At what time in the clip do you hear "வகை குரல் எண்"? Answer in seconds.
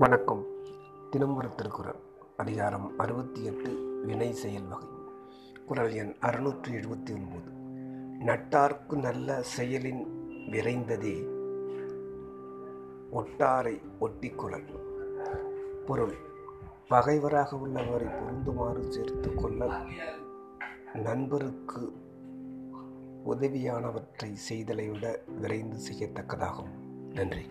4.66-6.14